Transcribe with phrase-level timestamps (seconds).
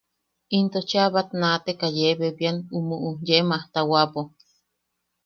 [0.57, 4.21] Into cheʼa bat naateka yee bebian umuʼu yee majmajtawapo.